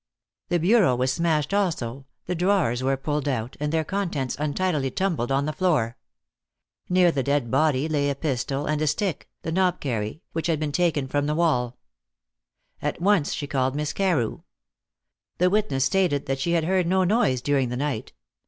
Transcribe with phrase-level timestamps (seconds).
[0.49, 5.31] The bureau was smashed also, the drawers were pulled out, and their contents untidily tumbled
[5.31, 5.95] on the floor.
[6.89, 10.71] Near the dead body lay a pistol and a stick (the knobkerrie) which had been
[10.71, 11.77] taken from the wall.
[12.81, 14.41] At once she called Miss Carew.
[15.37, 18.11] The witness stated that she had heard no noise during the night.